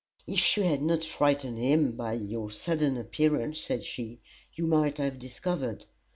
"If 0.25 0.57
you 0.57 0.63
had 0.63 0.81
not 0.81 1.03
frightened 1.03 1.59
him 1.59 1.91
by 1.91 2.13
your 2.13 2.49
sudden 2.49 2.97
appearance," 2.97 3.59
said 3.59 3.83
she, 3.83 4.19
"you 4.55 4.65
might 4.65 4.97
have 4.97 5.19
discovered. 5.19 5.85